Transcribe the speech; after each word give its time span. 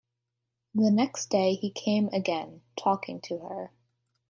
The 0.73 0.89
next 0.89 1.27
day 1.27 1.53
he 1.53 1.69
came 1.69 2.07
again, 2.07 2.63
talking 2.75 3.21
to 3.21 3.37
her. 3.37 3.71